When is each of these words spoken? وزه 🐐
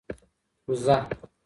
وزه 0.69 0.95
🐐 1.09 1.15